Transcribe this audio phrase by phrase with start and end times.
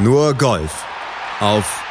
[0.00, 0.84] Nur Golf
[1.40, 1.82] auf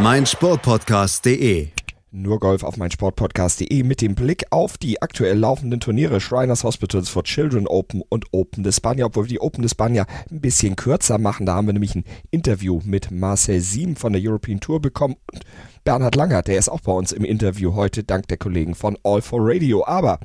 [0.00, 1.70] meinsportpodcast.de.
[2.12, 7.24] Nur Golf auf meinsportpodcast.de mit dem Blick auf die aktuell laufenden Turniere Shriners Hospitals for
[7.24, 11.18] Children Open und Open de Spania, obwohl wir die Open de Spania ein bisschen kürzer
[11.18, 11.46] machen.
[11.46, 15.42] Da haben wir nämlich ein Interview mit Marcel Siem von der European Tour bekommen und
[15.82, 19.20] Bernhard Langer, der ist auch bei uns im Interview heute, dank der Kollegen von All
[19.20, 19.84] for Radio.
[19.84, 20.20] Aber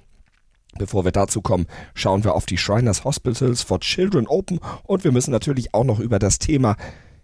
[0.78, 5.12] Bevor wir dazu kommen, schauen wir auf die Shriners Hospitals for Children Open und wir
[5.12, 6.76] müssen natürlich auch noch über das Thema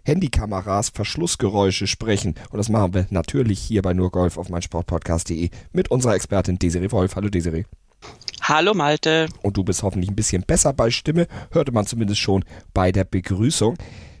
[0.04, 2.34] Handykameras, Verschlussgeräusche sprechen.
[2.50, 7.16] Und das machen wir natürlich hier bei nurgolf auf meinsportpodcast.de mit unserer Expertin Desiree Wolf.
[7.16, 7.64] Hallo Desiree.
[8.42, 9.28] Hallo Malte.
[9.42, 13.04] Und du bist hoffentlich ein bisschen besser bei Stimme, hörte man zumindest schon bei der
[13.04, 13.76] Begrüßung.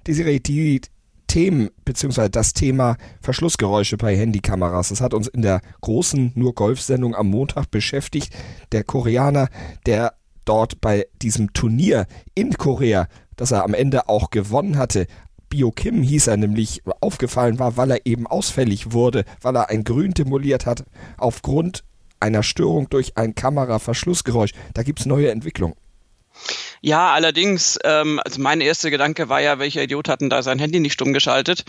[0.06, 0.82] Desiree, die
[1.28, 4.88] Themen beziehungsweise das Thema Verschlussgeräusche bei Handykameras.
[4.88, 8.34] Das hat uns in der großen Nur Golf-Sendung am Montag beschäftigt.
[8.72, 9.48] Der Koreaner,
[9.86, 10.14] der
[10.44, 15.06] dort bei diesem Turnier in Korea, das er am Ende auch gewonnen hatte,
[15.48, 19.84] Bio Kim hieß er nämlich, aufgefallen war, weil er eben ausfällig wurde, weil er ein
[19.84, 20.84] Grün demoliert hat,
[21.16, 21.84] aufgrund
[22.20, 24.52] einer Störung durch ein Kameraverschlussgeräusch.
[24.74, 25.74] Da gibt es neue Entwicklungen.
[26.80, 30.58] Ja, allerdings, ähm, also mein erster Gedanke war ja, welcher Idiot hat denn da sein
[30.58, 31.64] Handy nicht stumm geschaltet?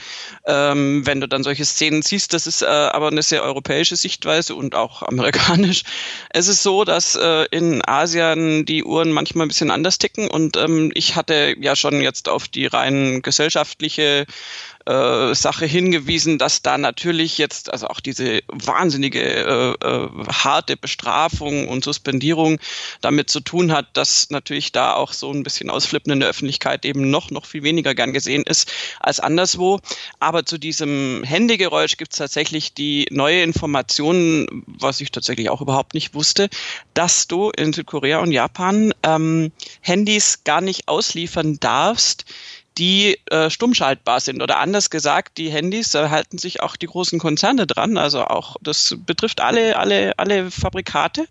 [0.46, 4.54] Ähm, wenn du dann solche Szenen siehst, das ist äh, aber eine sehr europäische Sichtweise
[4.54, 5.84] und auch amerikanisch.
[6.30, 10.58] Es ist so, dass äh, in Asien die Uhren manchmal ein bisschen anders ticken und
[10.58, 14.26] ähm, ich hatte ja schon jetzt auf die rein gesellschaftliche
[14.86, 21.68] äh, Sache hingewiesen, dass da natürlich jetzt also auch diese wahnsinnige äh, äh, harte Bestrafung
[21.68, 22.60] und Suspendierung
[23.02, 26.86] damit zu tun hat, dass natürlich da auch so ein bisschen Ausflippen in der Öffentlichkeit
[26.86, 29.80] eben noch noch viel weniger gern gesehen ist als anderswo.
[30.20, 35.94] Aber zu diesem Handygeräusch gibt es tatsächlich die neue Information, was ich tatsächlich auch überhaupt
[35.94, 36.50] nicht wusste,
[36.94, 42.26] dass du in Südkorea und Japan ähm, Handys gar nicht ausliefern darfst,
[42.78, 44.42] die äh, stummschaltbar sind.
[44.42, 48.56] Oder anders gesagt, die Handys, da halten sich auch die großen Konzerne dran, also auch,
[48.62, 51.28] das betrifft alle, alle, alle Fabrikate,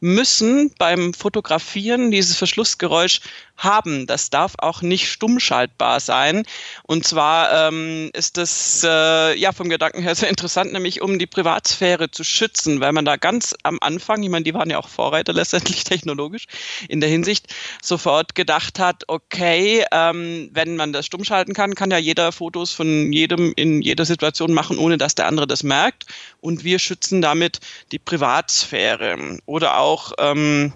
[0.00, 3.20] müssen beim Fotografieren dieses Verschlussgeräusch
[3.64, 4.06] haben.
[4.06, 6.44] Das darf auch nicht stummschaltbar sein.
[6.84, 11.26] Und zwar ähm, ist das äh, ja vom Gedanken her sehr interessant, nämlich um die
[11.26, 14.88] Privatsphäre zu schützen, weil man da ganz am Anfang, ich meine, die waren ja auch
[14.88, 16.46] Vorreiter letztendlich technologisch
[16.88, 21.98] in der Hinsicht, sofort gedacht hat, okay, ähm, wenn man das stummschalten kann, kann ja
[21.98, 26.06] jeder Fotos von jedem in jeder Situation machen, ohne dass der andere das merkt.
[26.40, 27.60] Und wir schützen damit
[27.92, 29.38] die Privatsphäre.
[29.46, 30.72] Oder auch ähm,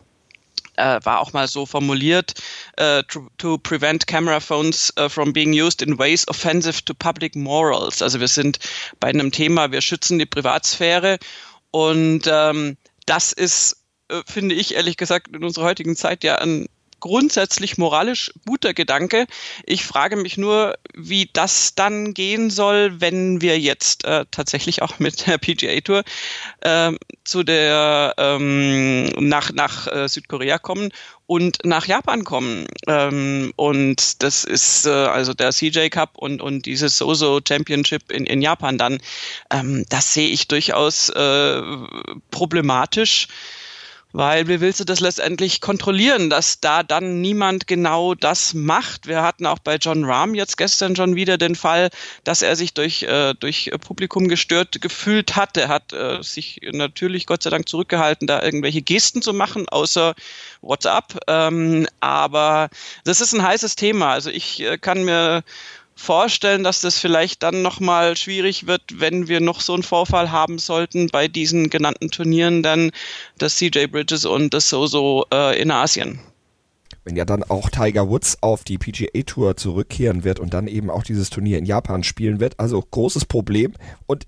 [0.76, 2.34] äh, war auch mal so formuliert,
[2.80, 7.34] uh, to, to, prevent camera phones uh, from being used in ways offensive to public
[7.34, 8.02] morals.
[8.02, 8.58] Also wir sind
[9.00, 11.18] bei einem Thema, wir schützen die Privatsphäre
[11.70, 12.76] und ähm,
[13.06, 16.66] das ist, äh, finde ich ehrlich gesagt, in unserer heutigen Zeit ja ein
[17.00, 19.26] grundsätzlich moralisch guter Gedanke.
[19.64, 24.98] Ich frage mich nur, wie das dann gehen soll, wenn wir jetzt äh, tatsächlich auch
[24.98, 26.02] mit der PGA Tour
[26.60, 26.92] äh,
[27.24, 30.92] zu der ähm, nach nach äh, Südkorea kommen
[31.26, 32.66] und nach Japan kommen.
[32.86, 38.26] Ähm, und das ist äh, also der CJ Cup und, und dieses Soso Championship in,
[38.26, 38.98] in Japan dann.
[39.50, 41.62] Ähm, das sehe ich durchaus äh,
[42.30, 43.28] problematisch
[44.16, 49.06] weil wie willst du das letztendlich kontrollieren, dass da dann niemand genau das macht?
[49.06, 51.90] Wir hatten auch bei John Rahm jetzt gestern schon wieder den Fall,
[52.24, 55.58] dass er sich durch, äh, durch Publikum gestört gefühlt hat.
[55.58, 60.14] Er hat äh, sich natürlich Gott sei Dank zurückgehalten, da irgendwelche Gesten zu machen, außer
[60.62, 61.18] WhatsApp.
[61.28, 62.70] Ähm, aber
[63.04, 64.12] das ist ein heißes Thema.
[64.12, 65.44] Also ich äh, kann mir
[65.96, 70.58] vorstellen, dass das vielleicht dann nochmal schwierig wird, wenn wir noch so einen Vorfall haben
[70.58, 72.92] sollten bei diesen genannten Turnieren, dann
[73.38, 76.20] das CJ Bridges und das Soso äh, in Asien.
[77.04, 80.90] Wenn ja dann auch Tiger Woods auf die PGA Tour zurückkehren wird und dann eben
[80.90, 83.72] auch dieses Turnier in Japan spielen wird, also großes Problem
[84.06, 84.26] und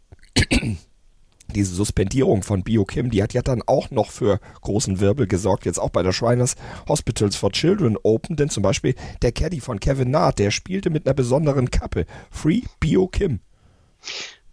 [1.55, 5.67] diese Suspendierung von Bio Kim, die hat ja dann auch noch für großen Wirbel gesorgt,
[5.67, 6.57] jetzt auch bei der Shriners
[6.89, 11.07] Hospitals for Children Open, denn zum Beispiel der Caddy von Kevin Naht, der spielte mit
[11.07, 12.07] einer besonderen Kappe.
[12.31, 13.41] Free Bio Kim.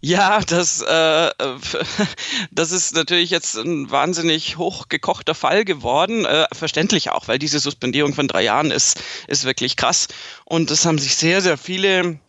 [0.01, 1.31] Ja, das, äh,
[2.51, 6.25] das ist natürlich jetzt ein wahnsinnig hochgekochter Fall geworden.
[6.25, 10.07] Äh, verständlich auch, weil diese Suspendierung von drei Jahren ist, ist wirklich krass.
[10.43, 12.19] Und das haben sich sehr, sehr viele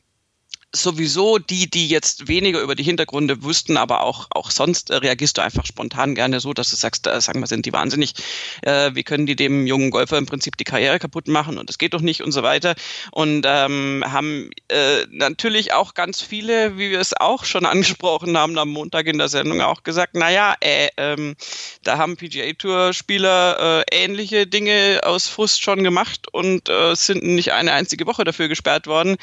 [0.75, 5.39] sowieso die, die jetzt weniger über die Hintergründe wussten, aber auch, auch sonst äh, reagierst
[5.39, 8.15] du einfach spontan gerne so, dass du sagst, äh, sagen wir, sind die wahnsinnig,
[8.63, 11.79] äh, wie können die dem jungen Golfer im Prinzip die Karriere kaputt machen und das
[11.79, 12.75] geht doch nicht und so weiter.
[13.13, 18.59] Und ähm, haben äh, natürlich auch ganz viele, wie wir es auch schon angesprochen haben
[18.59, 21.37] am Montag in der Sendung auch gesagt, naja, äh, ähm,
[21.83, 27.73] da haben PGA-Tour-Spieler äh, ähnliche Dinge aus Frust schon gemacht und äh, sind nicht eine
[27.73, 29.17] einzige Woche dafür gesperrt worden.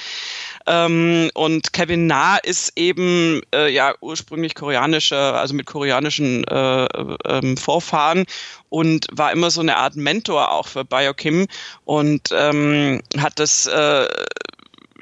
[0.66, 6.86] Ähm, und Kevin Na ist eben äh, ja ursprünglich koreanischer, also mit koreanischen äh,
[7.26, 8.26] ähm, Vorfahren
[8.70, 11.48] und war immer so eine Art Mentor auch für Biokim
[11.86, 14.08] und ähm, hat das äh,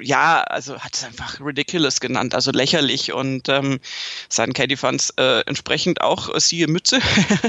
[0.02, 3.80] ja, also hat es einfach ridiculous genannt, also lächerlich und ähm,
[4.28, 6.98] seinen Caddy-Fans äh, entsprechend auch äh, siehe Mütze.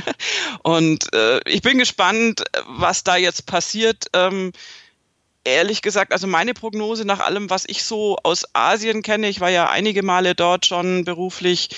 [0.63, 4.05] und äh, ich bin gespannt, was da jetzt passiert.
[4.13, 4.51] Ähm,
[5.43, 9.49] ehrlich gesagt, also meine Prognose nach allem, was ich so aus Asien kenne, ich war
[9.49, 11.69] ja einige Male dort schon beruflich,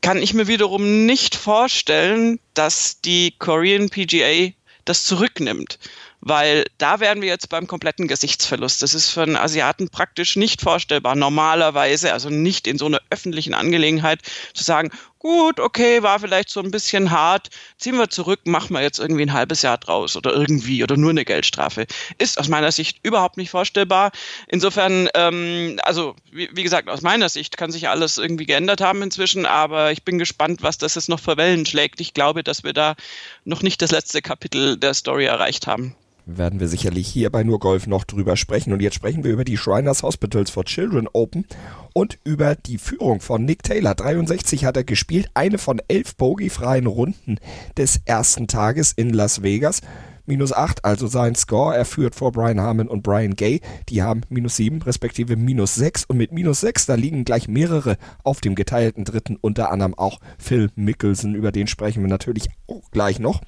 [0.00, 4.52] kann ich mir wiederum nicht vorstellen, dass die Korean PGA
[4.84, 5.78] das zurücknimmt
[6.22, 8.80] weil da wären wir jetzt beim kompletten Gesichtsverlust.
[8.80, 13.54] Das ist für einen Asiaten praktisch nicht vorstellbar, normalerweise, also nicht in so einer öffentlichen
[13.54, 14.20] Angelegenheit
[14.54, 14.90] zu sagen,
[15.22, 17.48] gut, okay, war vielleicht so ein bisschen hart,
[17.78, 21.10] ziehen wir zurück, machen wir jetzt irgendwie ein halbes Jahr draus oder irgendwie oder nur
[21.10, 21.86] eine Geldstrafe.
[22.18, 24.10] Ist aus meiner Sicht überhaupt nicht vorstellbar.
[24.48, 29.00] Insofern, ähm, also wie, wie gesagt, aus meiner Sicht kann sich alles irgendwie geändert haben
[29.00, 32.00] inzwischen, aber ich bin gespannt, was das jetzt noch für Wellen schlägt.
[32.00, 32.96] Ich glaube, dass wir da
[33.44, 35.94] noch nicht das letzte Kapitel der Story erreicht haben
[36.26, 38.72] werden wir sicherlich hier bei Nur Golf noch drüber sprechen.
[38.72, 41.46] Und jetzt sprechen wir über die Shriners Hospitals for Children Open
[41.92, 43.94] und über die Führung von Nick Taylor.
[43.94, 47.38] 63 hat er gespielt, eine von elf bogiefreien Runden
[47.76, 49.80] des ersten Tages in Las Vegas.
[50.24, 51.76] Minus 8, also sein Score.
[51.76, 53.60] Er führt vor Brian Harmon und Brian Gay.
[53.88, 56.04] Die haben minus 7, respektive minus 6.
[56.04, 60.20] Und mit minus 6, da liegen gleich mehrere auf dem geteilten dritten, unter anderem auch
[60.38, 61.34] Phil Mickelson.
[61.34, 63.40] Über den sprechen wir natürlich auch gleich noch.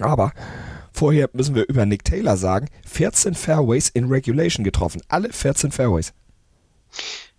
[0.00, 0.32] Aber
[0.98, 5.00] Vorher müssen wir über Nick Taylor sagen, 14 Fairways in Regulation getroffen.
[5.06, 6.12] Alle 14 Fairways.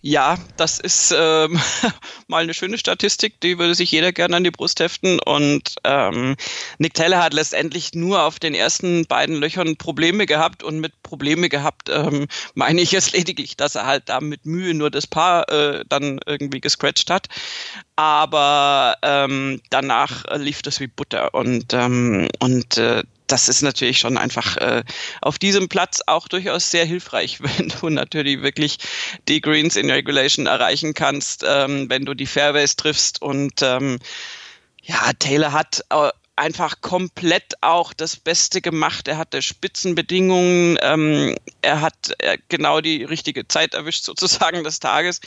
[0.02, 1.60] Ja, das ist ähm,
[2.28, 5.20] mal eine schöne Statistik, die würde sich jeder gerne an die Brust heften.
[5.20, 6.38] Und ähm,
[6.78, 11.50] Nick Taylor hat letztendlich nur auf den ersten beiden Löchern Probleme gehabt und mit Probleme
[11.50, 15.50] gehabt ähm, meine ich jetzt lediglich, dass er halt da mit Mühe nur das Paar
[15.50, 17.28] äh, dann irgendwie gescratcht hat.
[17.98, 24.18] Aber ähm, danach lief das wie Butter und ähm, und äh, das ist natürlich schon
[24.18, 24.84] einfach äh,
[25.22, 28.78] auf diesem Platz auch durchaus sehr hilfreich, wenn du natürlich wirklich
[29.28, 34.00] die Greens in Regulation erreichen kannst, ähm, wenn du die Fairways triffst und ähm,
[34.84, 36.10] ja, Taylor hat äh,
[36.40, 39.08] einfach komplett auch das Beste gemacht.
[39.08, 45.20] Er hatte Spitzenbedingungen, ähm, er hat äh, genau die richtige Zeit erwischt sozusagen des Tages,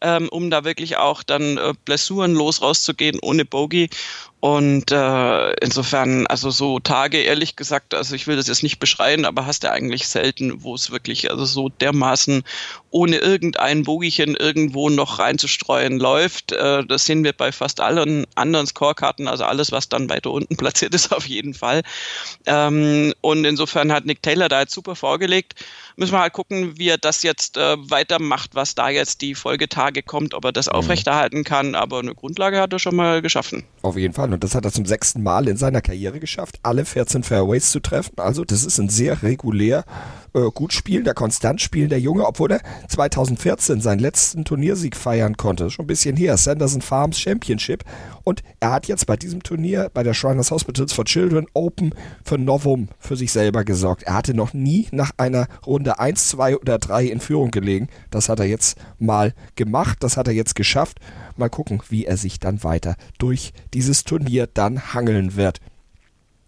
[0.00, 3.90] ähm, um da wirklich auch dann äh, blessurenlos rauszugehen ohne Bogey.
[4.44, 9.24] Und äh, insofern, also so Tage, ehrlich gesagt, also ich will das jetzt nicht beschreien,
[9.24, 12.42] aber hast du eigentlich selten, wo es wirklich also so dermaßen
[12.90, 16.52] ohne irgendein Bogeychen irgendwo noch reinzustreuen läuft.
[16.52, 20.56] Äh, das sehen wir bei fast allen anderen Scorekarten, also alles, was dann weiter unten
[20.58, 21.80] platziert ist, auf jeden Fall.
[22.44, 25.54] Ähm, und insofern hat Nick Taylor da jetzt super vorgelegt
[25.96, 30.02] müssen wir halt gucken, wie er das jetzt äh, weitermacht, was da jetzt die Folgetage
[30.02, 30.72] kommt, ob er das mhm.
[30.72, 31.74] aufrechterhalten kann.
[31.74, 33.64] Aber eine Grundlage hat er schon mal geschaffen.
[33.82, 34.28] Auf jeden Fall.
[34.34, 37.80] Und das hat er zum sechsten Mal in seiner Karriere geschafft, alle 14 Fairways zu
[37.80, 38.14] treffen.
[38.16, 39.84] Also das ist ein sehr regulär
[40.34, 45.70] äh, gut spielender, konstant spielender Junge, obwohl er 2014 seinen letzten Turniersieg feiern konnte.
[45.70, 46.36] Schon ein bisschen her.
[46.36, 47.84] Sanderson Farms Championship.
[48.24, 51.94] Und er hat jetzt bei diesem Turnier, bei der Shriners Hospitals for Children Open
[52.24, 54.02] für Novum für sich selber gesorgt.
[54.02, 57.88] Er hatte noch nie nach einer Runde 1, 2 oder 3 in Führung gelegen.
[58.10, 59.98] Das hat er jetzt mal gemacht.
[60.00, 60.98] Das hat er jetzt geschafft.
[61.38, 65.60] Mal gucken, wie er sich dann weiter durch dieses Turnier dann hangeln wird.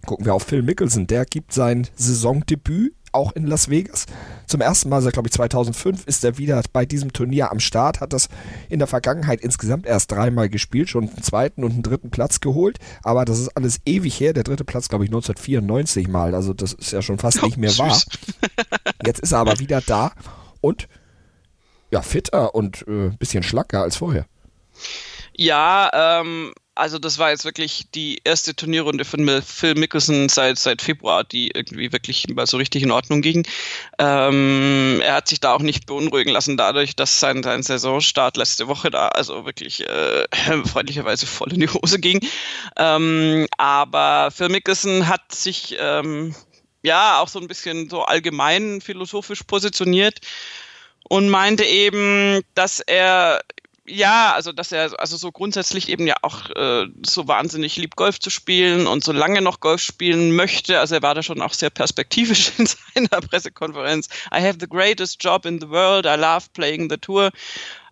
[0.05, 1.07] Gucken wir auf Phil Mickelson.
[1.07, 4.07] Der gibt sein Saisondebüt auch in Las Vegas.
[4.47, 8.01] Zum ersten Mal seit, glaube ich, 2005 ist er wieder bei diesem Turnier am Start,
[8.01, 8.29] hat das
[8.69, 12.79] in der Vergangenheit insgesamt erst dreimal gespielt, schon einen zweiten und einen dritten Platz geholt,
[13.03, 14.35] aber das ist alles ewig her.
[14.35, 17.57] Der dritte Platz, glaube ich, 1994 mal, also das ist ja schon fast oh, nicht
[17.57, 17.79] mehr süß.
[17.79, 18.01] wahr.
[19.07, 20.13] Jetzt ist er aber wieder da
[20.61, 20.87] und
[21.91, 24.27] ja, fitter und ein äh, bisschen schlacker als vorher.
[25.39, 30.83] Ja, ähm, also das war jetzt wirklich die erste Turnierrunde von Phil Mickelson seit, seit
[30.83, 33.47] Februar, die irgendwie wirklich mal so richtig in Ordnung ging.
[33.99, 38.69] Ähm, er hat sich da auch nicht beunruhigen lassen dadurch, dass sein, sein Saisonstart letzte
[38.69, 40.27] Woche da also wirklich äh,
[40.67, 42.21] freundlicherweise voll in die Hose ging.
[42.77, 46.35] Ähm, aber Phil Mickelson hat sich ähm,
[46.83, 50.21] ja auch so ein bisschen so allgemein philosophisch positioniert
[51.09, 53.41] und meinte eben, dass er
[53.89, 58.19] ja, also dass er also so grundsätzlich eben ja auch äh, so wahnsinnig liebt, Golf
[58.21, 60.79] zu spielen und so lange noch Golf spielen möchte.
[60.81, 64.09] Also er war da schon auch sehr perspektivisch in seiner Pressekonferenz.
[64.33, 66.07] I have the greatest job in the world.
[66.07, 67.31] I love playing the tour.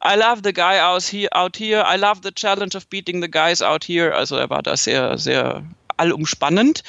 [0.02, 1.28] I love the guy out here.
[1.32, 1.84] Out here.
[1.86, 4.14] I love the challenge of beating the guys out here.
[4.14, 5.64] Also er war da sehr, sehr
[5.96, 6.82] allumspannend.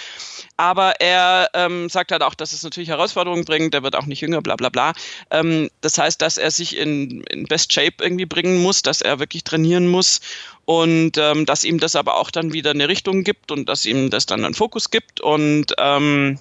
[0.57, 4.21] Aber er ähm, sagt halt auch, dass es natürlich Herausforderungen bringt, er wird auch nicht
[4.21, 4.93] jünger, bla bla bla.
[5.29, 9.19] Ähm, das heißt, dass er sich in, in Best Shape irgendwie bringen muss, dass er
[9.19, 10.21] wirklich trainieren muss
[10.63, 14.09] und ähm, dass ihm das aber auch dann wieder eine Richtung gibt und dass ihm
[14.09, 15.19] das dann einen Fokus gibt.
[15.19, 16.39] Und ähm,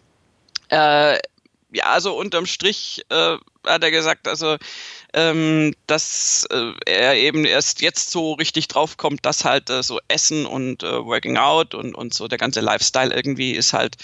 [0.69, 1.19] äh,
[1.73, 4.57] ja, also unterm Strich äh, hat er gesagt, also
[5.13, 10.45] ähm, dass äh, er eben erst jetzt so richtig draufkommt, dass halt äh, so Essen
[10.45, 13.97] und äh, Working Out und, und so der ganze Lifestyle irgendwie ist halt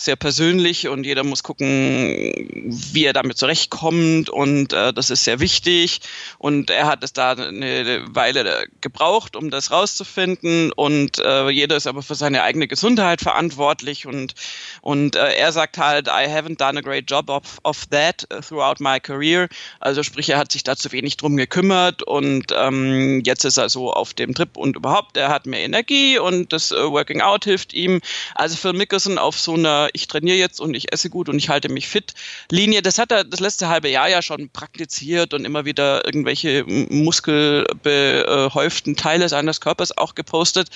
[0.00, 2.32] sehr persönlich und jeder muss gucken,
[2.64, 6.00] wie er damit zurechtkommt und äh, das ist sehr wichtig
[6.38, 11.86] und er hat es da eine Weile gebraucht, um das rauszufinden und äh, jeder ist
[11.86, 14.34] aber für seine eigene Gesundheit verantwortlich und
[14.80, 18.76] und äh, er sagt halt, I haven't done a great job of, of that throughout
[18.78, 19.48] my career,
[19.80, 23.68] also sprich, er hat sich da zu wenig drum gekümmert und ähm, jetzt ist er
[23.68, 27.44] so auf dem Trip und überhaupt, er hat mehr Energie und das äh, Working Out
[27.44, 28.00] hilft ihm.
[28.34, 31.48] Also Phil Mickelson auf so einer ich trainiere jetzt und ich esse gut und ich
[31.48, 32.14] halte mich fit
[32.50, 36.64] Linie, das hat er das letzte halbe Jahr ja schon praktiziert und immer wieder irgendwelche
[36.64, 40.68] muskelbehäuften Teile seines Körpers auch gepostet.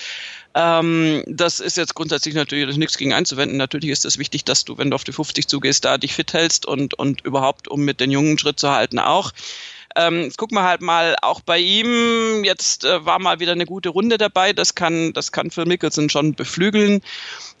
[0.55, 3.57] Ähm, das ist jetzt grundsätzlich natürlich nichts gegen einzuwenden.
[3.57, 6.33] Natürlich ist es wichtig, dass du, wenn du auf die 50 zugehst, da dich fit
[6.33, 9.31] hältst und, und überhaupt, um mit den Jungen Schritt zu halten, auch.
[9.95, 12.43] Ähm, jetzt gucken wir halt mal auch bei ihm.
[12.43, 14.53] Jetzt äh, war mal wieder eine gute Runde dabei.
[14.53, 17.01] Das kann, das kann Phil Mickelson schon beflügeln.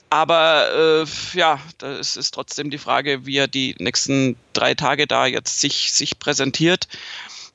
[0.09, 5.25] Aber äh, ja, das ist trotzdem die Frage, wie er die nächsten drei Tage da
[5.25, 6.87] jetzt sich, sich präsentiert.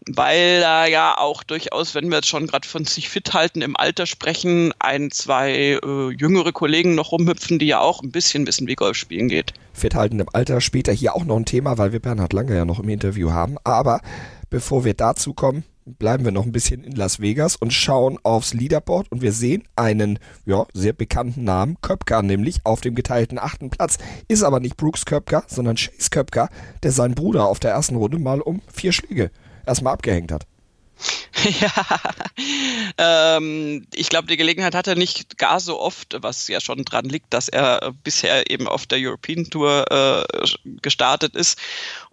[0.07, 3.76] Weil er ja auch durchaus, wenn wir jetzt schon gerade von sich fit halten, im
[3.76, 8.66] Alter sprechen, ein, zwei äh, jüngere Kollegen noch rumhüpfen, die ja auch ein bisschen wissen,
[8.66, 9.52] wie Golf spielen geht.
[9.75, 12.64] Fit halten im Alter, später hier auch noch ein Thema, weil wir Bernhard Lange ja
[12.64, 13.59] noch im Interview haben.
[13.62, 14.00] Aber
[14.49, 18.54] bevor wir dazu kommen, bleiben wir noch ein bisschen in Las Vegas und schauen aufs
[18.54, 23.70] Leaderboard und wir sehen einen ja, sehr bekannten Namen, Köpker, nämlich auf dem geteilten achten
[23.70, 23.99] Platz.
[24.28, 26.49] Ist aber nicht Brooks Köpker, sondern Chase Köpker,
[26.82, 29.30] der seinen Bruder auf der ersten Runde mal um vier Schläge
[29.66, 30.46] erstmal abgehängt hat.
[31.60, 36.84] Ja, ähm, ich glaube, die Gelegenheit hat er nicht gar so oft, was ja schon
[36.84, 40.46] dran liegt, dass er bisher eben auf der European Tour äh,
[40.82, 41.58] gestartet ist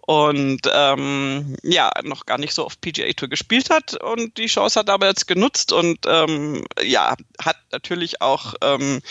[0.08, 4.80] und ähm, ja, noch gar nicht so auf PGA Tour gespielt hat und die Chance
[4.80, 9.02] hat aber jetzt genutzt und ähm, ja, hat natürlich auch ähm,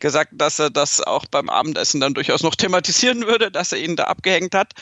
[0.00, 3.96] gesagt, dass er das auch beim Abendessen dann durchaus noch thematisieren würde, dass er ihn
[3.96, 4.74] da abgehängt hat.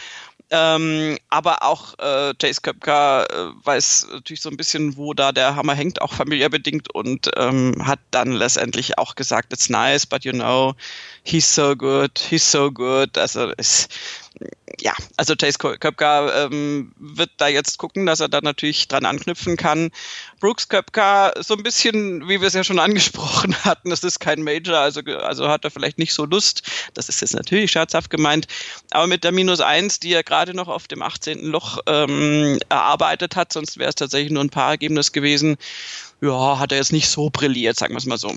[0.51, 5.55] Ähm, aber auch äh, Chase Köpker äh, weiß natürlich so ein bisschen, wo da der
[5.55, 10.25] Hammer hängt, auch familiär bedingt und ähm, hat dann letztendlich auch gesagt, it's nice, but
[10.25, 10.75] you know,
[11.23, 13.17] he's so good, he's so good.
[13.17, 13.89] Also es,
[14.81, 19.57] ja, also Chase Köpka ähm, wird da jetzt gucken, dass er da natürlich dran anknüpfen
[19.57, 19.91] kann.
[20.41, 24.43] Brooks Köpka, so ein bisschen, wie wir es ja schon angesprochen hatten, das ist kein
[24.43, 26.63] Major, also, also hat er vielleicht nicht so Lust.
[26.95, 28.47] Das ist jetzt natürlich scherzhaft gemeint.
[28.91, 31.45] Aber mit der Minus eins, die er gerade noch auf dem 18.
[31.47, 35.57] Loch ähm, erarbeitet hat, sonst wäre es tatsächlich nur ein paar Ergebnis gewesen,
[36.21, 38.35] ja, hat er jetzt nicht so brilliert, sagen wir es mal so.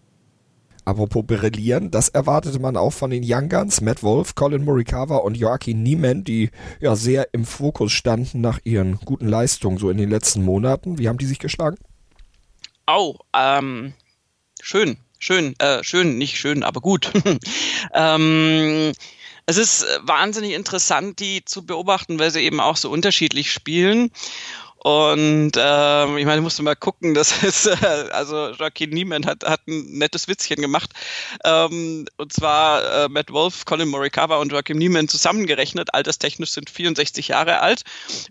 [0.86, 5.36] Apropos brillieren, das erwartete man auch von den Young Guns, Matt Wolf, Colin Morikawa und
[5.36, 10.12] Joachim Niemann, die ja sehr im Fokus standen nach ihren guten Leistungen so in den
[10.12, 11.00] letzten Monaten.
[11.00, 11.78] Wie haben die sich geschlagen?
[12.86, 13.94] Oh, ähm,
[14.62, 17.12] schön, schön, äh, schön, nicht schön, aber gut.
[17.96, 18.92] ähm,
[19.48, 24.12] es ist wahnsinnig interessant, die zu beobachten, weil sie eben auch so unterschiedlich spielen.
[24.86, 29.44] Und ähm, ich meine, ich musste mal gucken, das ist, äh, also Joaquin Niemann hat,
[29.44, 30.92] hat ein nettes Witzchen gemacht.
[31.44, 37.30] Ähm, und zwar äh, Matt Wolf, Colin Morikawa und Joaquin Niemann zusammengerechnet, alterstechnisch sind 64
[37.30, 37.82] Jahre alt.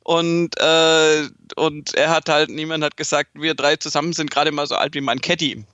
[0.04, 4.68] Und, äh, und er hat halt, Niemann hat gesagt, wir drei zusammen sind gerade mal
[4.68, 5.64] so alt wie mein Caddy.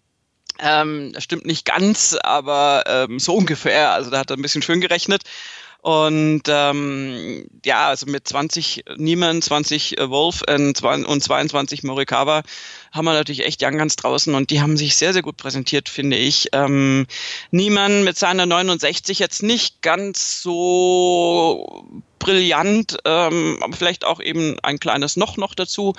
[0.60, 3.92] Ähm, das stimmt nicht ganz, aber ähm, so ungefähr.
[3.92, 5.24] Also da hat er ein bisschen schön gerechnet.
[5.82, 12.42] Und ähm, ja, also mit 20 Niemann, 20 äh, Wolf und 22 Morikawa
[12.92, 15.88] haben wir natürlich echt Young Guns draußen und die haben sich sehr, sehr gut präsentiert,
[15.88, 16.48] finde ich.
[16.52, 17.06] Ähm,
[17.50, 21.86] Niemann mit seiner 69 jetzt nicht ganz so
[22.18, 25.94] brillant, ähm, aber vielleicht auch eben ein kleines Noch noch dazu.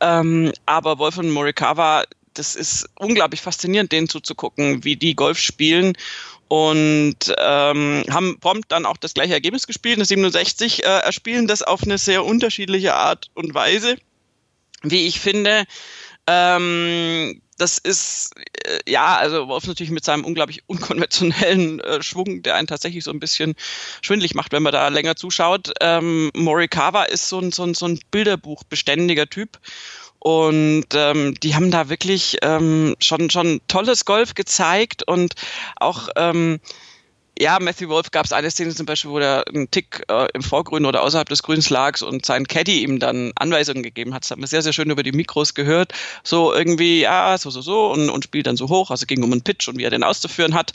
[0.00, 5.96] Ähm, aber Wolf und Morikawa das ist unglaublich faszinierend, denen zuzugucken, wie die Golf spielen
[6.48, 11.62] und ähm, haben prompt dann auch das gleiche Ergebnis gespielt, eine 67, äh, erspielen das
[11.62, 13.96] auf eine sehr unterschiedliche Art und Weise,
[14.82, 15.64] wie ich finde.
[16.26, 22.56] Ähm, das ist, äh, ja, also Wolf natürlich mit seinem unglaublich unkonventionellen äh, Schwung, der
[22.56, 23.54] einen tatsächlich so ein bisschen
[24.02, 25.72] schwindlig macht, wenn man da länger zuschaut.
[25.80, 29.58] Ähm, Morikawa ist so ein, so ein, so ein Bilderbuchbeständiger Typ.
[30.26, 35.34] Und ähm, die haben da wirklich ähm, schon, schon tolles Golf gezeigt und
[35.76, 36.60] auch ähm,
[37.38, 40.40] ja, Matthew Wolf gab es eine Szene zum Beispiel, wo der einen Tick äh, im
[40.40, 44.22] Vorgrün oder außerhalb des Grüns lag und sein Caddy ihm dann Anweisungen gegeben hat.
[44.22, 45.92] Das hat man sehr, sehr schön über die Mikros gehört.
[46.22, 48.90] So irgendwie, ja, so, so, so und, und spielt dann so hoch.
[48.90, 50.72] Also ging um einen Pitch und wie er den auszuführen hat.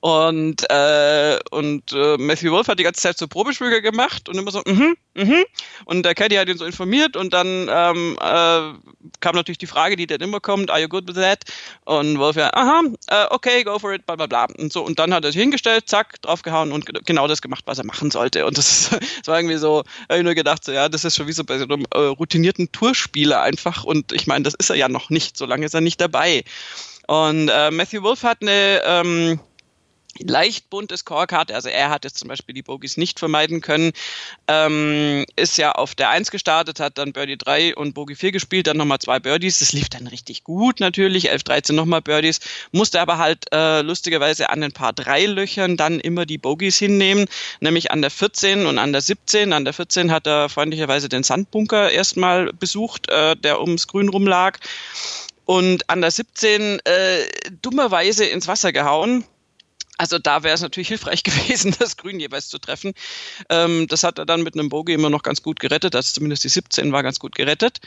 [0.00, 4.50] Und, äh, und äh, Matthew Wolf hat die ganze Zeit so Probeschwüge gemacht und immer
[4.50, 5.44] so, mhm, mhm.
[5.84, 8.72] Und der Caddy hat ihn so informiert und dann ähm, äh,
[9.20, 11.44] kam natürlich die Frage, die dann immer kommt, are you good with that?
[11.84, 14.46] Und Wolf ja, aha, äh, okay, go for it, bla bla bla.
[14.58, 17.78] Und so, und dann hat er sich hingestellt, zack, draufgehauen und genau das gemacht, was
[17.78, 18.46] er machen sollte.
[18.46, 21.26] Und das, das war irgendwie so, habe ich nur gedacht, so, ja, das ist schon
[21.26, 23.84] wie so bei so einem äh, routinierten Tourspieler einfach.
[23.84, 26.44] Und ich meine, das ist er ja noch nicht, so lange ist er nicht dabei.
[27.06, 29.40] Und äh, Matthew Wolf hat eine ähm,
[30.20, 33.92] leicht buntes Scorecard, also er hat jetzt zum Beispiel die Bogies nicht vermeiden können,
[34.48, 38.66] ähm, ist ja auf der 1 gestartet, hat dann Birdie 3 und Bogie 4 gespielt,
[38.66, 42.40] dann nochmal zwei Birdies, das lief dann richtig gut natürlich, 11, 13 nochmal Birdies,
[42.72, 47.26] musste aber halt äh, lustigerweise an den paar drei Löchern dann immer die Bogies hinnehmen,
[47.60, 51.22] nämlich an der 14 und an der 17, an der 14 hat er freundlicherweise den
[51.22, 54.58] Sandbunker erstmal besucht, äh, der ums Grün rumlag
[55.44, 57.24] und an der 17 äh,
[57.62, 59.24] dummerweise ins Wasser gehauen
[59.98, 62.92] also da wäre es natürlich hilfreich gewesen, das Grün jeweils zu treffen.
[63.48, 65.94] Ähm, das hat er dann mit einem Bogie immer noch ganz gut gerettet.
[65.94, 67.80] Also zumindest die 17 war ganz gut gerettet.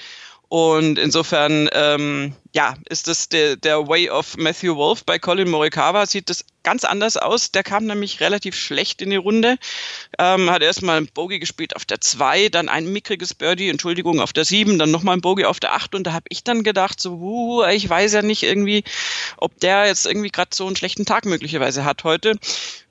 [0.50, 5.04] Und insofern, ähm, ja, ist das der, der Way of Matthew Wolf.
[5.04, 7.52] Bei Colin Morikawa sieht das ganz anders aus.
[7.52, 9.58] Der kam nämlich relativ schlecht in die Runde.
[10.18, 14.34] Ähm, hat erstmal ein Bogey gespielt auf der 2, dann ein mickriges Birdie, Entschuldigung, auf
[14.34, 17.00] der 7, dann nochmal ein Bogey auf der 8 und da habe ich dann gedacht,
[17.00, 18.84] so, uh, ich weiß ja nicht irgendwie,
[19.38, 22.34] ob der jetzt irgendwie gerade so einen schlechten Tag möglicherweise hat heute.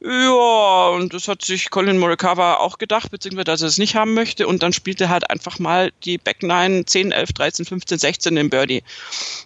[0.01, 4.15] Ja, und das hat sich Colin Morikawa auch gedacht, beziehungsweise dass er es nicht haben
[4.15, 7.99] möchte und dann spielte er halt einfach mal die Back 9, 10, 11, 13, 15,
[7.99, 8.83] 16 im Birdie.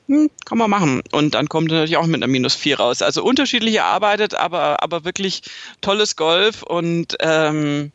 [0.08, 1.02] Hm, kann man machen.
[1.12, 3.02] Und dann kommt er natürlich auch mit einer Minus 4 raus.
[3.02, 5.42] Also unterschiedliche arbeitet, aber, aber wirklich
[5.80, 7.92] tolles Golf und ähm,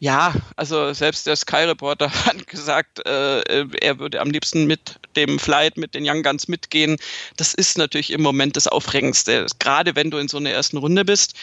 [0.00, 5.38] ja, also selbst der Sky Reporter hat gesagt, äh, er würde am liebsten mit dem
[5.38, 6.96] Flight, mit den Young Guns mitgehen.
[7.36, 11.04] Das ist natürlich im Moment das Aufregendste, gerade wenn du in so einer ersten Runde
[11.04, 11.34] bist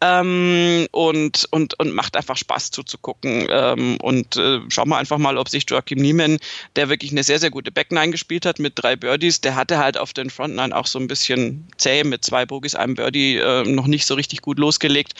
[0.00, 3.46] ähm, und, und, und macht einfach Spaß zuzugucken.
[3.50, 6.38] Ähm, und äh, schauen wir einfach mal, ob sich Joachim Niemann,
[6.76, 9.98] der wirklich eine sehr, sehr gute Backnine gespielt hat mit drei Birdies, der hatte halt
[9.98, 13.86] auf den Frontline auch so ein bisschen zäh mit zwei Bogies, einem Birdie äh, noch
[13.86, 15.14] nicht so richtig gut losgelegt.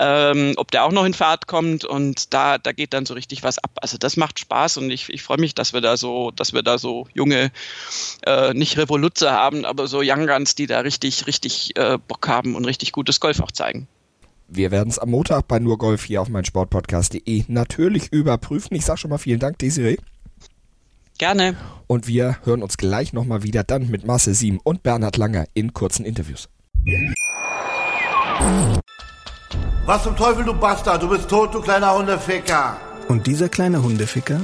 [0.00, 3.42] Ähm, ob der auch noch in Fahrt kommt und da, da geht dann so richtig
[3.42, 3.70] was ab.
[3.80, 6.62] Also das macht Spaß und ich, ich freue mich, dass wir da so, dass wir
[6.62, 7.52] da so junge,
[8.26, 12.54] äh, nicht Revoluzzer haben, aber so Young Guns, die da richtig, richtig äh, Bock haben
[12.54, 13.88] und richtig gutes Golf auch zeigen.
[14.48, 18.76] Wir werden es am Montag bei nur Golf hier auf mein Sportpodcast.de natürlich überprüfen.
[18.76, 19.96] Ich sage schon mal vielen Dank, Desiree.
[21.18, 21.56] Gerne.
[21.86, 25.72] Und wir hören uns gleich nochmal wieder dann mit Marcel Siem und Bernhard Langer in
[25.72, 26.48] kurzen Interviews.
[29.84, 31.02] Was zum Teufel, du Bastard?
[31.02, 32.76] Du bist tot, du kleiner Hundeficker.
[33.08, 34.40] Und dieser kleine Hundeficker,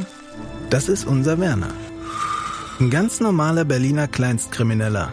[0.70, 1.74] das ist unser Werner.
[2.80, 5.12] Ein ganz normaler Berliner Kleinstkrimineller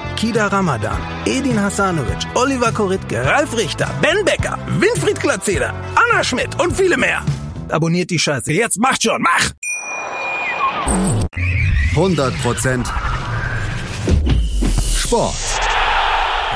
[0.21, 6.77] Kida Ramadan, Edin Hasanovic, Oliver Koritke, Ralf Richter, Ben Becker, Winfried Glatzeder, Anna Schmidt und
[6.77, 7.25] viele mehr.
[7.69, 8.53] Abonniert die Scheiße.
[8.53, 9.49] Jetzt macht schon, mach!
[11.95, 12.85] 100%
[14.95, 15.33] Sport.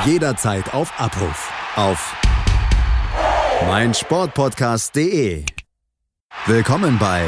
[0.05, 1.51] Jederzeit auf Abruf.
[1.75, 2.13] Auf
[3.65, 5.43] meinsportpodcast.de.
[6.45, 7.23] Willkommen bei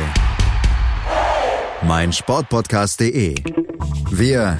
[1.81, 3.33] meinsportpodcast.de.
[4.11, 4.59] Wir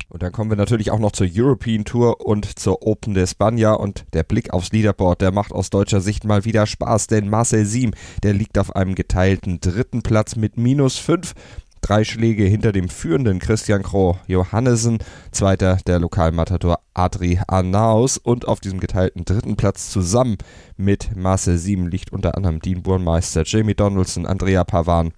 [0.11, 3.71] Und dann kommen wir natürlich auch noch zur European Tour und zur Open de España.
[3.71, 7.65] Und der Blick aufs Leaderboard, der macht aus deutscher Sicht mal wieder Spaß, denn Marcel
[7.65, 11.33] Siem, der liegt auf einem geteilten dritten Platz mit minus 5
[11.79, 14.99] drei Schläge hinter dem führenden Christian Kroh Johannesen,
[15.31, 20.37] zweiter der Lokalmatador Adri Arnaus und auf diesem geteilten dritten Platz zusammen
[20.77, 25.11] mit Marcel Sieben liegt unter anderem Dean Burmeister, Jamie Donaldson, Andrea Pavan,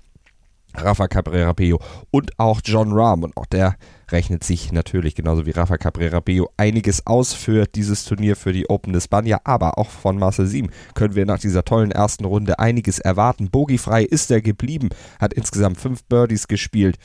[0.76, 1.80] Rafa Cabrera Bello
[2.12, 3.24] und auch John Rahm.
[3.24, 3.76] Und auch der
[4.12, 8.70] rechnet sich natürlich genauso wie Rafa Cabrera Bello einiges aus für dieses Turnier, für die
[8.70, 9.42] Open Spanier.
[9.44, 13.50] Aber auch von Marcel Sieben können wir nach dieser tollen ersten Runde einiges erwarten.
[13.50, 16.98] Bogiefrei ist er geblieben, hat insgesamt fünf Birdies gespielt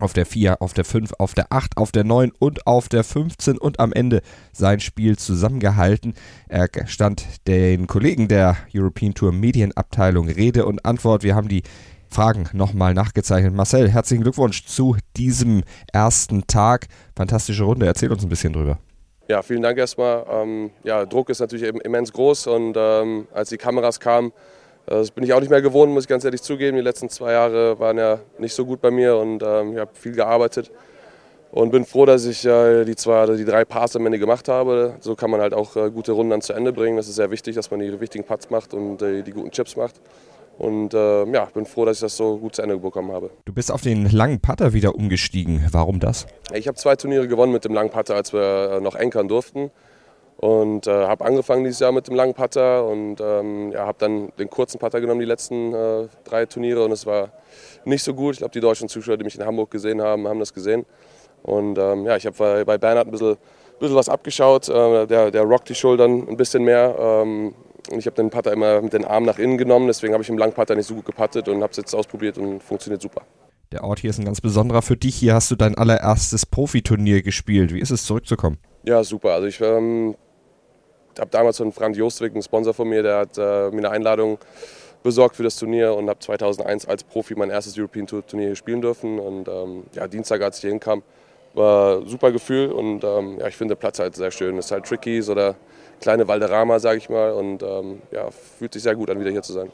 [0.00, 3.04] auf der 4, auf der 5, auf der 8, auf der 9 und auf der
[3.04, 4.22] 15 und am Ende
[4.52, 6.14] sein Spiel zusammengehalten.
[6.48, 11.22] Er stand den Kollegen der European Tour Medienabteilung Rede und Antwort.
[11.22, 11.62] Wir haben die
[12.10, 13.54] Fragen nochmal nachgezeichnet.
[13.54, 16.88] Marcel, herzlichen Glückwunsch zu diesem ersten Tag.
[17.16, 17.86] Fantastische Runde.
[17.86, 18.78] Erzähl uns ein bisschen drüber.
[19.28, 20.26] Ja, vielen Dank erstmal.
[20.28, 24.32] Ähm, ja, Druck ist natürlich immens groß und ähm, als die Kameras kamen,
[24.86, 26.76] äh, das bin ich auch nicht mehr gewohnt, muss ich ganz ehrlich zugeben.
[26.76, 29.92] Die letzten zwei Jahre waren ja nicht so gut bei mir und ähm, ich habe
[29.94, 30.72] viel gearbeitet
[31.52, 34.96] und bin froh, dass ich äh, die, zwei, die drei Parts am Ende gemacht habe.
[34.98, 36.96] So kann man halt auch äh, gute Runden dann zu Ende bringen.
[36.96, 39.76] Das ist sehr wichtig, dass man die wichtigen Putts macht und äh, die guten Chips
[39.76, 40.00] macht.
[40.60, 43.30] Und äh, ja, bin froh, dass ich das so gut zu Ende bekommen habe.
[43.46, 45.66] Du bist auf den langen Putter wieder umgestiegen.
[45.72, 46.26] Warum das?
[46.52, 49.70] Ich habe zwei Turniere gewonnen mit dem langen Putter, als wir äh, noch ankern durften.
[50.36, 54.32] Und äh, habe angefangen dieses Jahr mit dem langen Putter und ähm, ja, habe dann
[54.38, 56.84] den kurzen Putter genommen, die letzten äh, drei Turniere.
[56.84, 57.30] Und es war
[57.86, 58.34] nicht so gut.
[58.34, 60.84] Ich glaube, die deutschen Zuschauer, die mich in Hamburg gesehen haben, haben das gesehen.
[61.42, 63.38] Und ähm, ja, ich habe bei, bei Bernhard ein bisschen,
[63.78, 64.68] bisschen was abgeschaut.
[64.68, 66.94] Äh, der, der rockt die Schultern ein bisschen mehr.
[66.98, 67.54] Ähm,
[67.90, 70.28] und ich habe den Putter immer mit den Armen nach innen genommen, deswegen habe ich
[70.28, 73.22] im Langputter nicht so gut gepattet und habe es jetzt ausprobiert und funktioniert super.
[73.72, 75.14] Der Ort hier ist ein ganz besonderer für dich.
[75.14, 77.72] Hier hast du dein allererstes Profiturnier gespielt.
[77.72, 78.58] Wie ist es zurückzukommen?
[78.82, 79.34] Ja, super.
[79.34, 80.16] Also ich ähm,
[81.16, 84.38] habe damals von Frank Jostwick, ein Sponsor von mir, der hat äh, mir eine Einladung
[85.02, 88.82] besorgt für das Turnier und habe 2001 als Profi mein erstes European Tour Turnier spielen
[88.82, 89.18] dürfen.
[89.18, 91.02] Und ähm, ja, Dienstag, als ich hier hinkam,
[91.54, 94.58] war ein super Gefühl und ähm, ja, ich finde den Platz halt sehr schön.
[94.58, 95.56] Es ist halt tricky, so der
[96.00, 97.32] kleine Valderrama, sage ich mal.
[97.32, 99.70] Und ähm, ja, fühlt sich sehr gut an, wieder hier zu sein.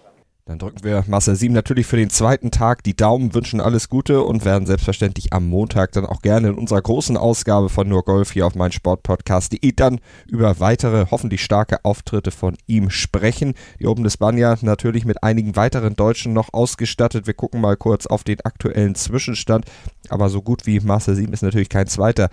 [0.49, 4.23] Dann drücken wir Marcel Sieben natürlich für den zweiten Tag die Daumen, wünschen alles Gute
[4.23, 8.31] und werden selbstverständlich am Montag dann auch gerne in unserer großen Ausgabe von Nur Golf
[8.31, 13.55] hier auf mein Sportpodcast.de dann über weitere, hoffentlich starke Auftritte von ihm sprechen.
[13.81, 17.27] Die Open des Banja natürlich mit einigen weiteren Deutschen noch ausgestattet.
[17.27, 19.65] Wir gucken mal kurz auf den aktuellen Zwischenstand.
[20.11, 22.31] Aber so gut wie Marcel Sieben ist natürlich kein zweiter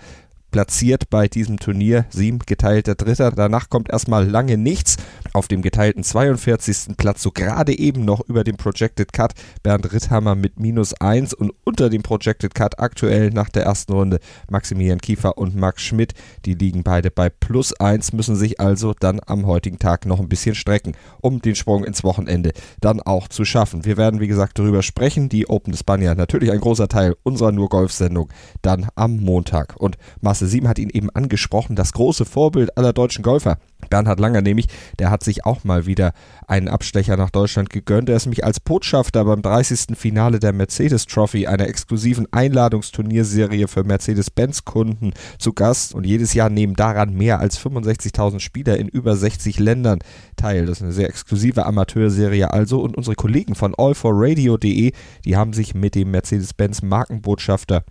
[0.54, 2.06] platziert bei diesem Turnier.
[2.10, 3.32] Sieben geteilter Dritter.
[3.32, 4.98] Danach kommt erstmal lange nichts.
[5.32, 6.96] Auf dem geteilten 42.
[6.96, 9.32] Platz, so gerade eben noch über dem Projected Cut,
[9.64, 14.20] Bernd Ritthammer mit minus 1 und unter dem Projected Cut aktuell nach der ersten Runde
[14.48, 16.12] Maximilian Kiefer und Max Schmidt.
[16.44, 20.28] Die liegen beide bei plus 1, müssen sich also dann am heutigen Tag noch ein
[20.28, 23.84] bisschen strecken, um den Sprung ins Wochenende dann auch zu schaffen.
[23.84, 25.28] Wir werden, wie gesagt, darüber sprechen.
[25.28, 28.28] Die Open Spanier natürlich ein großer Teil unserer Nur Golf-Sendung
[28.62, 29.74] dann am Montag.
[29.78, 33.56] Und Marcel Klasse 7 hat ihn eben angesprochen, das große Vorbild aller deutschen Golfer.
[33.88, 34.66] Bernhard Langer nämlich,
[34.98, 36.12] der hat sich auch mal wieder
[36.46, 38.10] einen Abstecher nach Deutschland gegönnt.
[38.10, 39.96] Er ist nämlich als Botschafter beim 30.
[39.96, 45.94] Finale der Mercedes Trophy, einer exklusiven Einladungsturnierserie für Mercedes-Benz-Kunden, zu Gast.
[45.94, 50.00] Und jedes Jahr nehmen daran mehr als 65.000 Spieler in über 60 Ländern
[50.36, 50.66] teil.
[50.66, 52.82] Das ist eine sehr exklusive Amateurserie also.
[52.82, 54.92] Und unsere Kollegen von allforradio.de,
[55.24, 57.84] die haben sich mit dem Mercedes-Benz Markenbotschafter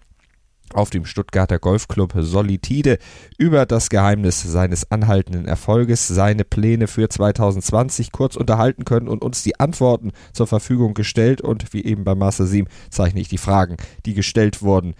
[0.73, 2.97] auf dem Stuttgarter Golfclub Solitide
[3.37, 9.43] über das Geheimnis seines anhaltenden Erfolges, seine Pläne für 2020 kurz unterhalten können und uns
[9.43, 13.77] die Antworten zur Verfügung gestellt und wie eben bei Master 7 zeichne ich die Fragen,
[14.05, 14.95] die gestellt wurden,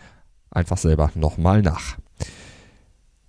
[0.52, 1.97] einfach selber nochmal nach.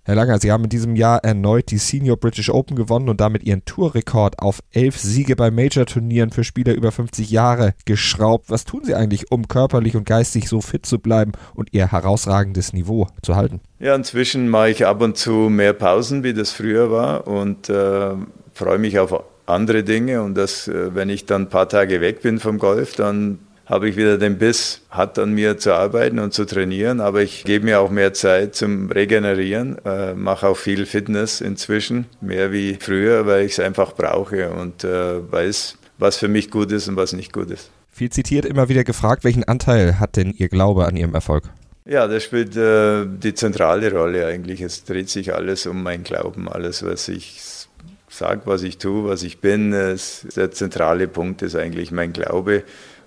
[0.07, 3.41] Herr Langer, Sie haben in diesem Jahr erneut die Senior British Open gewonnen und damit
[3.41, 8.51] Ihren Tourrekord auf elf Siege bei Major-Turnieren für Spieler über 50 Jahre geschraubt.
[8.51, 12.71] Was tun Sie eigentlich, um körperlich und geistig so fit zu bleiben und Ihr herausragendes
[12.71, 13.61] Niveau zu halten?
[13.79, 18.11] Ja, inzwischen mache ich ab und zu mehr Pausen, wie das früher war und äh,
[18.53, 22.21] freue mich auf andere Dinge und das, äh, wenn ich dann ein paar Tage weg
[22.21, 26.33] bin vom Golf, dann habe ich wieder den Biss, hat an mir zu arbeiten und
[26.33, 30.85] zu trainieren, aber ich gebe mir auch mehr Zeit zum Regenerieren, äh, mache auch viel
[30.85, 36.27] Fitness inzwischen, mehr wie früher, weil ich es einfach brauche und äh, weiß, was für
[36.27, 37.71] mich gut ist und was nicht gut ist.
[37.91, 41.45] Viel zitiert, immer wieder gefragt, welchen Anteil hat denn Ihr Glaube an Ihrem Erfolg?
[41.85, 44.61] Ja, das spielt äh, die zentrale Rolle eigentlich.
[44.61, 47.39] Es dreht sich alles um mein Glauben, alles, was ich
[48.09, 49.71] sage, was ich tue, was ich bin.
[49.71, 52.63] Es, der zentrale Punkt ist eigentlich mein Glaube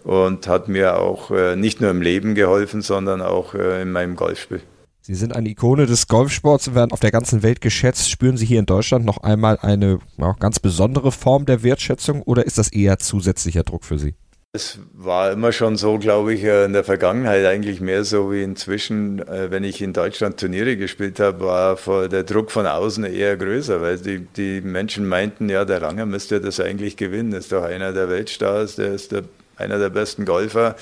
[0.09, 4.16] und hat mir auch äh, nicht nur im Leben geholfen, sondern auch äh, in meinem
[4.16, 4.62] Golfspiel.
[5.03, 8.11] Sie sind eine Ikone des Golfsports und werden auf der ganzen Welt geschätzt.
[8.11, 12.47] Spüren Sie hier in Deutschland noch einmal eine ja, ganz besondere Form der Wertschätzung oder
[12.47, 14.14] ist das eher zusätzlicher Druck für Sie?
[14.55, 18.42] Es war immer schon so, glaube ich, äh, in der Vergangenheit eigentlich mehr so wie
[18.42, 23.83] inzwischen, wenn ich in Deutschland Turniere gespielt habe, war der Druck von außen eher größer,
[23.83, 27.92] weil die, die Menschen meinten, ja, der Ranger müsste das eigentlich gewinnen, ist doch einer
[27.92, 29.25] der Weltstars, der ist der,
[29.59, 30.77] einer der besten Golfer.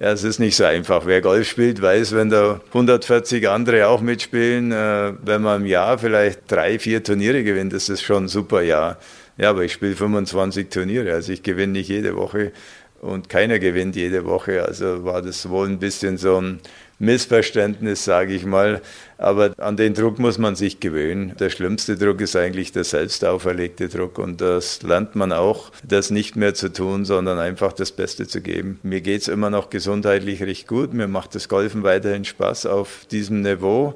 [0.00, 1.06] Ja, es ist nicht so einfach.
[1.06, 5.98] Wer Golf spielt, weiß, wenn da 140 andere auch mitspielen, äh, wenn man im Jahr
[5.98, 8.98] vielleicht drei, vier Turniere gewinnt, ist das schon ein super Jahr.
[9.36, 12.52] Ja, aber ich spiele 25 Turniere, also ich gewinne nicht jede Woche
[13.00, 14.64] und keiner gewinnt jede Woche.
[14.64, 16.60] Also war das wohl ein bisschen so ein
[16.98, 18.80] Missverständnis, sage ich mal.
[19.18, 21.34] Aber an den Druck muss man sich gewöhnen.
[21.38, 24.18] Der schlimmste Druck ist eigentlich der selbst auferlegte Druck.
[24.18, 28.40] Und das lernt man auch, das nicht mehr zu tun, sondern einfach das Beste zu
[28.40, 28.78] geben.
[28.82, 30.92] Mir geht es immer noch gesundheitlich recht gut.
[30.92, 33.94] Mir macht das Golfen weiterhin Spaß auf diesem Niveau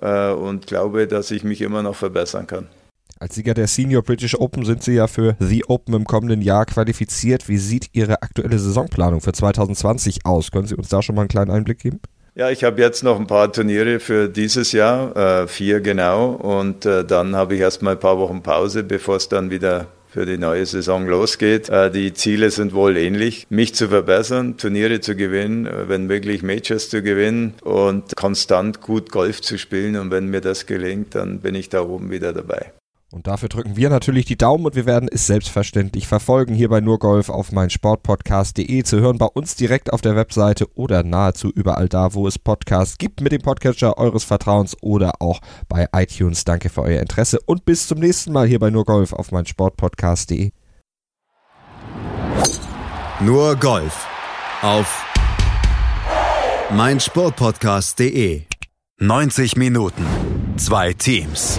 [0.00, 2.68] äh, und glaube, dass ich mich immer noch verbessern kann.
[3.18, 6.64] Als Sieger der Senior British Open sind Sie ja für The Open im kommenden Jahr
[6.64, 7.50] qualifiziert.
[7.50, 10.50] Wie sieht Ihre aktuelle Saisonplanung für 2020 aus?
[10.50, 12.00] Können Sie uns da schon mal einen kleinen Einblick geben?
[12.34, 16.86] Ja, ich habe jetzt noch ein paar Turniere für dieses Jahr, äh, vier genau, und
[16.86, 20.38] äh, dann habe ich erstmal ein paar Wochen Pause, bevor es dann wieder für die
[20.38, 21.68] neue Saison losgeht.
[21.68, 23.46] Äh, die Ziele sind wohl ähnlich.
[23.50, 29.10] Mich zu verbessern, Turniere zu gewinnen, äh, wenn möglich Majors zu gewinnen und konstant gut
[29.10, 29.96] Golf zu spielen.
[29.96, 32.72] Und wenn mir das gelingt, dann bin ich da oben wieder dabei.
[33.12, 36.80] Und dafür drücken wir natürlich die Daumen und wir werden es selbstverständlich verfolgen hier bei
[36.80, 42.14] Nurgolf auf meinsportpodcast.de zu hören bei uns direkt auf der Webseite oder nahezu überall da,
[42.14, 46.44] wo es Podcasts gibt mit dem Podcatcher eures Vertrauens oder auch bei iTunes.
[46.44, 50.52] Danke für euer Interesse und bis zum nächsten Mal hier bei Nurgolf auf meinsportpodcast.de.
[53.20, 54.06] Nur Golf
[54.62, 55.04] auf
[56.70, 58.42] meinsportpodcast.de.
[59.00, 60.06] 90 Minuten,
[60.56, 61.58] zwei Teams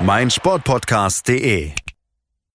[0.00, 1.83] meinsportpodcast.de